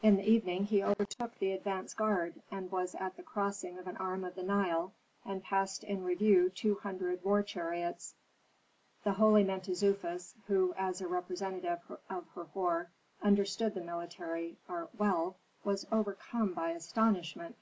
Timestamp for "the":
0.16-0.26, 1.38-1.52, 3.18-3.22, 4.34-4.42, 9.04-9.12, 13.74-13.82